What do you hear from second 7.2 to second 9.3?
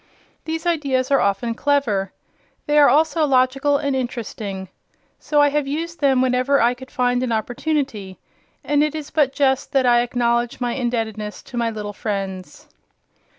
an opportunity, and it is